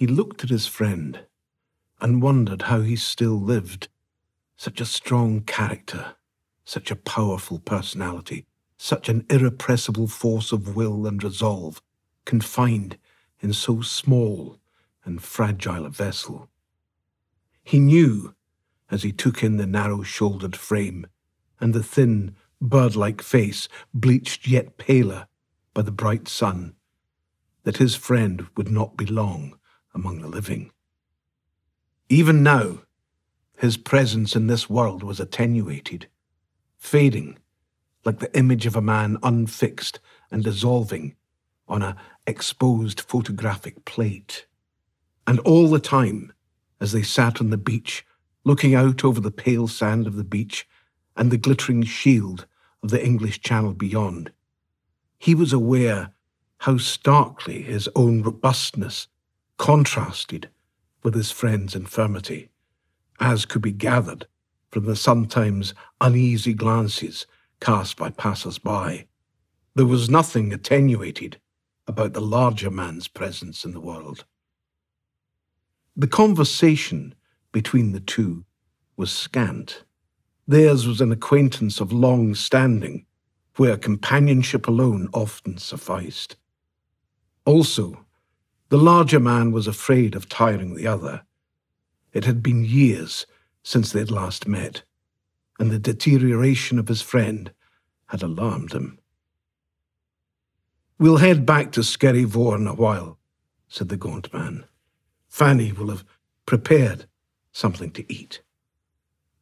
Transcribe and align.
He 0.00 0.06
looked 0.06 0.42
at 0.42 0.48
his 0.48 0.66
friend 0.66 1.26
and 2.00 2.22
wondered 2.22 2.62
how 2.62 2.80
he 2.80 2.96
still 2.96 3.38
lived. 3.38 3.88
Such 4.56 4.80
a 4.80 4.86
strong 4.86 5.42
character, 5.42 6.14
such 6.64 6.90
a 6.90 6.96
powerful 6.96 7.58
personality, 7.58 8.46
such 8.78 9.10
an 9.10 9.26
irrepressible 9.28 10.08
force 10.08 10.52
of 10.52 10.74
will 10.74 11.06
and 11.06 11.22
resolve, 11.22 11.82
confined 12.24 12.96
in 13.40 13.52
so 13.52 13.82
small 13.82 14.56
and 15.04 15.22
fragile 15.22 15.84
a 15.84 15.90
vessel. 15.90 16.48
He 17.62 17.78
knew, 17.78 18.34
as 18.90 19.02
he 19.02 19.12
took 19.12 19.44
in 19.44 19.58
the 19.58 19.66
narrow 19.66 20.02
shouldered 20.02 20.56
frame 20.56 21.08
and 21.60 21.74
the 21.74 21.82
thin, 21.82 22.36
bird 22.58 22.96
like 22.96 23.20
face, 23.20 23.68
bleached 23.92 24.46
yet 24.46 24.78
paler 24.78 25.26
by 25.74 25.82
the 25.82 25.92
bright 25.92 26.26
sun, 26.26 26.74
that 27.64 27.76
his 27.76 27.96
friend 27.96 28.46
would 28.56 28.70
not 28.70 28.96
be 28.96 29.04
long 29.04 29.58
among 29.94 30.20
the 30.20 30.28
living. 30.28 30.70
Even 32.08 32.42
now, 32.42 32.80
his 33.56 33.76
presence 33.76 34.34
in 34.34 34.46
this 34.46 34.70
world 34.70 35.02
was 35.02 35.20
attenuated, 35.20 36.08
fading 36.78 37.38
like 38.04 38.18
the 38.18 38.34
image 38.36 38.66
of 38.66 38.76
a 38.76 38.80
man 38.80 39.18
unfixed 39.22 40.00
and 40.30 40.42
dissolving 40.42 41.14
on 41.68 41.82
a 41.82 41.96
exposed 42.26 43.00
photographic 43.00 43.84
plate. 43.84 44.46
And 45.26 45.38
all 45.40 45.68
the 45.68 45.78
time, 45.78 46.32
as 46.80 46.92
they 46.92 47.02
sat 47.02 47.40
on 47.40 47.50
the 47.50 47.58
beach, 47.58 48.04
looking 48.44 48.74
out 48.74 49.04
over 49.04 49.20
the 49.20 49.30
pale 49.30 49.68
sand 49.68 50.06
of 50.06 50.16
the 50.16 50.24
beach 50.24 50.66
and 51.16 51.30
the 51.30 51.36
glittering 51.36 51.82
shield 51.82 52.46
of 52.82 52.90
the 52.90 53.04
English 53.04 53.40
Channel 53.40 53.74
beyond, 53.74 54.32
he 55.18 55.34
was 55.34 55.52
aware 55.52 56.12
how 56.58 56.78
starkly 56.78 57.62
his 57.62 57.88
own 57.94 58.22
robustness 58.22 59.06
contrasted 59.60 60.48
with 61.02 61.14
his 61.14 61.30
friend's 61.30 61.76
infirmity, 61.76 62.48
as 63.20 63.44
could 63.44 63.60
be 63.60 63.70
gathered 63.70 64.26
from 64.70 64.86
the 64.86 64.96
sometimes 64.96 65.74
uneasy 66.00 66.54
glances 66.54 67.26
cast 67.60 67.98
by 67.98 68.08
passers 68.08 68.58
by. 68.58 69.06
There 69.74 69.84
was 69.84 70.08
nothing 70.08 70.54
attenuated 70.54 71.38
about 71.86 72.14
the 72.14 72.22
larger 72.22 72.70
man's 72.70 73.06
presence 73.06 73.62
in 73.66 73.72
the 73.72 73.82
world. 73.82 74.24
The 75.94 76.08
conversation 76.08 77.14
between 77.52 77.92
the 77.92 78.00
two 78.00 78.46
was 78.96 79.10
scant. 79.10 79.84
Theirs 80.48 80.86
was 80.86 81.02
an 81.02 81.12
acquaintance 81.12 81.80
of 81.80 81.92
long 81.92 82.34
standing, 82.34 83.04
where 83.56 83.76
companionship 83.76 84.66
alone 84.66 85.10
often 85.12 85.58
sufficed. 85.58 86.36
Also, 87.44 88.06
the 88.70 88.78
larger 88.78 89.18
man 89.18 89.50
was 89.50 89.66
afraid 89.66 90.14
of 90.14 90.28
tiring 90.28 90.74
the 90.74 90.86
other. 90.86 91.22
It 92.12 92.24
had 92.24 92.40
been 92.40 92.64
years 92.64 93.26
since 93.64 93.90
they 93.90 93.98
had 93.98 94.12
last 94.12 94.46
met, 94.46 94.84
and 95.58 95.70
the 95.70 95.78
deterioration 95.78 96.78
of 96.78 96.86
his 96.86 97.02
friend 97.02 97.52
had 98.06 98.22
alarmed 98.22 98.72
him. 98.72 98.98
We'll 100.98 101.16
head 101.16 101.44
back 101.44 101.72
to 101.72 101.80
Skerryvore 101.80 102.56
in 102.56 102.68
a 102.68 102.74
while, 102.74 103.18
said 103.68 103.88
the 103.88 103.96
gaunt 103.96 104.32
man. 104.32 104.64
Fanny 105.28 105.72
will 105.72 105.90
have 105.90 106.04
prepared 106.46 107.06
something 107.52 107.90
to 107.92 108.12
eat. 108.12 108.40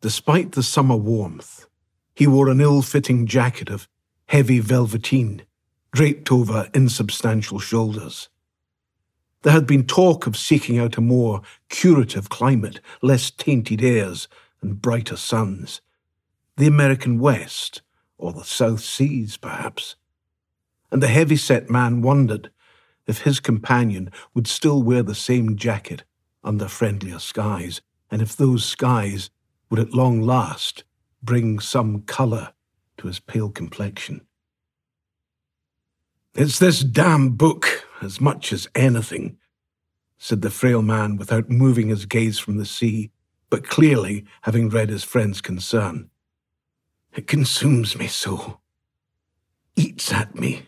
Despite 0.00 0.52
the 0.52 0.62
summer 0.62 0.96
warmth, 0.96 1.66
he 2.14 2.26
wore 2.26 2.48
an 2.48 2.62
ill 2.62 2.80
fitting 2.80 3.26
jacket 3.26 3.68
of 3.68 3.88
heavy 4.26 4.60
velveteen 4.60 5.42
draped 5.92 6.32
over 6.32 6.70
insubstantial 6.72 7.58
shoulders. 7.58 8.30
There 9.48 9.54
had 9.54 9.66
been 9.66 9.86
talk 9.86 10.26
of 10.26 10.36
seeking 10.36 10.78
out 10.78 10.98
a 10.98 11.00
more 11.00 11.40
curative 11.70 12.28
climate, 12.28 12.82
less 13.00 13.30
tainted 13.30 13.82
airs 13.82 14.28
and 14.60 14.82
brighter 14.82 15.16
suns. 15.16 15.80
The 16.58 16.66
American 16.66 17.18
West, 17.18 17.80
or 18.18 18.34
the 18.34 18.44
South 18.44 18.80
Seas, 18.80 19.38
perhaps. 19.38 19.96
And 20.92 21.02
the 21.02 21.08
heavy-set 21.08 21.70
man 21.70 22.02
wondered 22.02 22.50
if 23.06 23.22
his 23.22 23.40
companion 23.40 24.12
would 24.34 24.46
still 24.46 24.82
wear 24.82 25.02
the 25.02 25.14
same 25.14 25.56
jacket 25.56 26.04
under 26.44 26.68
friendlier 26.68 27.18
skies, 27.18 27.80
and 28.10 28.20
if 28.20 28.36
those 28.36 28.66
skies 28.66 29.30
would 29.70 29.80
at 29.80 29.94
long 29.94 30.20
last 30.20 30.84
bring 31.22 31.58
some 31.58 32.02
colour 32.02 32.52
to 32.98 33.06
his 33.06 33.18
pale 33.18 33.48
complexion. 33.48 34.20
It's 36.34 36.58
this 36.58 36.80
damn 36.80 37.30
book, 37.30 37.86
as 38.00 38.20
much 38.20 38.52
as 38.52 38.68
anything, 38.74 39.38
said 40.18 40.42
the 40.42 40.50
frail 40.50 40.82
man 40.82 41.16
without 41.16 41.48
moving 41.48 41.88
his 41.88 42.06
gaze 42.06 42.38
from 42.38 42.56
the 42.56 42.66
sea, 42.66 43.10
but 43.50 43.68
clearly 43.68 44.24
having 44.42 44.68
read 44.68 44.90
his 44.90 45.04
friend's 45.04 45.40
concern. 45.40 46.10
It 47.14 47.26
consumes 47.26 47.96
me 47.96 48.06
so, 48.06 48.60
eats 49.76 50.12
at 50.12 50.34
me, 50.34 50.62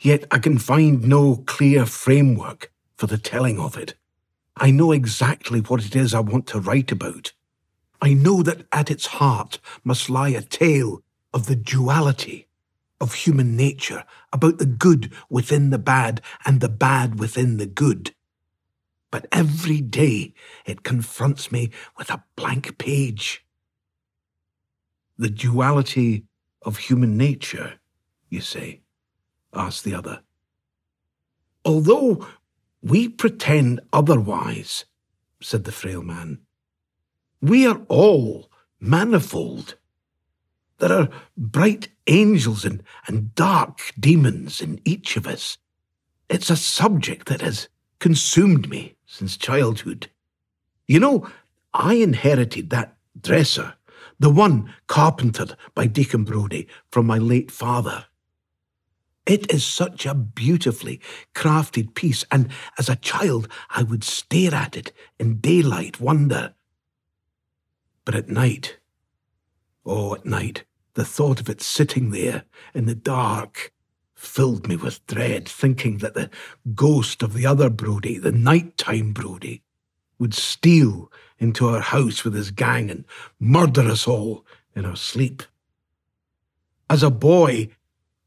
yet 0.00 0.24
I 0.30 0.38
can 0.38 0.58
find 0.58 1.04
no 1.04 1.36
clear 1.46 1.86
framework 1.86 2.72
for 2.96 3.06
the 3.06 3.18
telling 3.18 3.58
of 3.58 3.76
it. 3.76 3.94
I 4.56 4.70
know 4.70 4.92
exactly 4.92 5.60
what 5.60 5.84
it 5.84 5.94
is 5.94 6.14
I 6.14 6.20
want 6.20 6.46
to 6.48 6.60
write 6.60 6.92
about. 6.92 7.32
I 8.00 8.14
know 8.14 8.42
that 8.42 8.66
at 8.72 8.90
its 8.90 9.06
heart 9.06 9.58
must 9.82 10.10
lie 10.10 10.30
a 10.30 10.42
tale 10.42 11.02
of 11.32 11.46
the 11.46 11.56
duality 11.56 12.48
of 13.00 13.14
human 13.14 13.56
nature, 13.56 14.04
about 14.32 14.58
the 14.58 14.66
good 14.66 15.12
within 15.28 15.70
the 15.70 15.78
bad 15.78 16.20
and 16.46 16.60
the 16.60 16.68
bad 16.68 17.18
within 17.18 17.56
the 17.58 17.66
good. 17.66 18.14
But 19.14 19.28
every 19.30 19.80
day 19.80 20.34
it 20.66 20.82
confronts 20.82 21.52
me 21.52 21.70
with 21.96 22.10
a 22.10 22.24
blank 22.34 22.78
page. 22.78 23.46
The 25.16 25.30
duality 25.30 26.24
of 26.62 26.78
human 26.78 27.16
nature, 27.16 27.74
you 28.28 28.40
say? 28.40 28.80
asked 29.52 29.84
the 29.84 29.94
other. 29.94 30.22
Although 31.64 32.26
we 32.82 33.08
pretend 33.08 33.82
otherwise, 33.92 34.84
said 35.40 35.62
the 35.62 35.70
frail 35.70 36.02
man, 36.02 36.40
we 37.40 37.68
are 37.68 37.82
all 37.86 38.50
manifold. 38.80 39.76
There 40.78 40.92
are 40.92 41.08
bright 41.36 41.86
angels 42.08 42.64
and, 42.64 42.82
and 43.06 43.32
dark 43.36 43.78
demons 43.96 44.60
in 44.60 44.80
each 44.84 45.16
of 45.16 45.28
us. 45.28 45.56
It's 46.28 46.50
a 46.50 46.56
subject 46.56 47.28
that 47.28 47.42
has 47.42 47.68
consumed 47.98 48.68
me 48.68 48.96
since 49.06 49.36
childhood. 49.36 50.10
You 50.86 51.00
know, 51.00 51.28
I 51.72 51.94
inherited 51.94 52.70
that 52.70 52.96
dresser, 53.20 53.74
the 54.18 54.30
one 54.30 54.72
carpentered 54.86 55.56
by 55.74 55.86
Deacon 55.86 56.24
Brodie 56.24 56.68
from 56.90 57.06
my 57.06 57.18
late 57.18 57.50
father. 57.50 58.06
It 59.26 59.52
is 59.52 59.64
such 59.64 60.04
a 60.04 60.14
beautifully 60.14 61.00
crafted 61.34 61.94
piece, 61.94 62.24
and 62.30 62.48
as 62.78 62.88
a 62.88 62.96
child 62.96 63.48
I 63.70 63.82
would 63.82 64.04
stare 64.04 64.54
at 64.54 64.76
it 64.76 64.92
in 65.18 65.38
daylight 65.38 65.98
wonder. 66.00 66.54
But 68.04 68.14
at 68.14 68.28
night, 68.28 68.78
Oh, 69.86 70.14
at 70.14 70.24
night, 70.24 70.64
the 70.94 71.04
thought 71.04 71.40
of 71.40 71.50
it 71.50 71.60
sitting 71.60 72.10
there 72.10 72.44
in 72.72 72.86
the 72.86 72.94
dark 72.94 73.72
filled 74.24 74.66
me 74.68 74.76
with 74.76 75.06
dread, 75.06 75.48
thinking 75.48 75.98
that 75.98 76.14
the 76.14 76.30
ghost 76.74 77.22
of 77.22 77.34
the 77.34 77.46
other 77.46 77.70
Brodie, 77.70 78.18
the 78.18 78.32
nighttime 78.32 79.12
Brodie, 79.12 79.62
would 80.18 80.34
steal 80.34 81.10
into 81.38 81.68
our 81.68 81.80
house 81.80 82.24
with 82.24 82.34
his 82.34 82.50
gang 82.50 82.90
and 82.90 83.04
murder 83.38 83.82
us 83.82 84.06
all 84.06 84.44
in 84.74 84.84
our 84.84 84.96
sleep. 84.96 85.42
As 86.88 87.02
a 87.02 87.10
boy, 87.10 87.68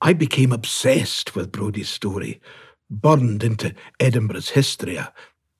I 0.00 0.12
became 0.12 0.52
obsessed 0.52 1.34
with 1.34 1.52
Brodie's 1.52 1.88
story, 1.88 2.40
burned 2.88 3.44
into 3.44 3.74
Edinburgh's 3.98 4.50
history, 4.50 4.96
a 4.96 5.12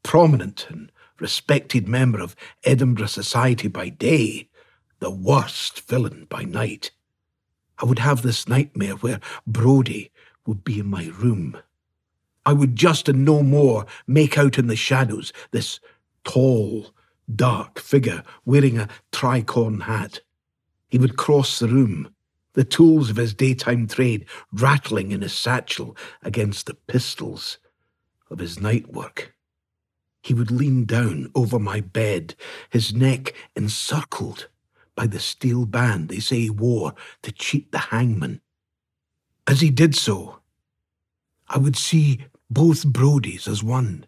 prominent 0.03 0.67
and 0.71 0.91
respected 1.19 1.87
member 1.87 2.21
of 2.21 2.35
Edinburgh 2.65 3.07
society 3.07 3.69
by 3.69 3.91
day, 3.91 4.49
the 4.99 5.11
worst 5.11 5.81
villain 5.83 6.27
by 6.29 6.45
night. 6.45 6.91
I 7.81 7.87
would 7.87 7.99
have 7.99 8.23
this 8.23 8.47
nightmare 8.49 8.95
where 8.95 9.21
Brodie 9.47 10.11
would 10.47 10.65
be 10.65 10.81
in 10.81 10.87
my 10.87 11.07
room. 11.19 11.57
I 12.45 12.53
would 12.53 12.77
just 12.77 13.09
and 13.09 13.25
no 13.25 13.43
more 13.43 13.87
make 14.07 14.37
out 14.37 14.59
in 14.59 14.67
the 14.67 14.77
shadows 14.77 15.33
this 15.51 15.81
tall, 16.25 16.93
dark 17.35 17.79
figure 17.79 18.23
wearing 18.45 18.79
a 18.79 18.89
tricorn 19.13 19.83
hat. 19.83 20.21
He 20.89 20.99
would 20.99 21.17
cross 21.17 21.59
the 21.59 21.69
room, 21.69 22.15
the 22.55 22.65
tools 22.65 23.11
of 23.11 23.17
his 23.17 23.35
daytime 23.35 23.87
trade 23.87 24.27
rattling 24.53 25.13
in 25.13 25.23
his 25.23 25.33
satchel 25.33 25.97
against 26.23 26.67
the 26.67 26.75
pistols 26.75 27.59
of 28.31 28.39
his 28.39 28.61
night 28.61 28.93
work. 28.93 29.35
He 30.23 30.35
would 30.35 30.51
lean 30.51 30.85
down 30.85 31.31
over 31.35 31.59
my 31.59 31.81
bed, 31.81 32.35
his 32.69 32.93
neck 32.93 33.33
encircled 33.57 34.49
by 34.95 35.07
the 35.07 35.21
steel 35.21 35.67
band 35.67 36.09
they 36.09 36.21
say 36.21 36.41
he 36.41 36.51
wore 36.51 36.95
to 37.23 37.33
cheat 37.33 37.73
the 37.73 37.79
hangman. 37.79 38.41
As 39.47 39.61
he 39.61 39.71
did 39.71 39.95
so, 39.95 40.41
I 41.49 41.59
would 41.59 41.77
see 41.77 42.25
both 42.51 42.85
Brodies 42.85 43.49
as 43.49 43.63
one, 43.63 44.07